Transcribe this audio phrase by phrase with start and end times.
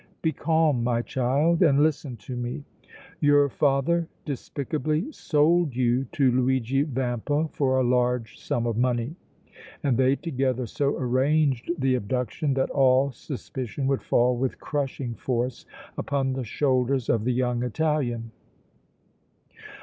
[0.23, 2.63] "Be calm, my child, and listen to me.
[3.19, 9.15] Your father despicably sold you to Luigi Vampa for a large sum of money
[9.83, 15.67] and they together so arranged the abduction that all suspicion would fall with crushing force
[15.99, 18.31] upon the shoulders of the young Italian!"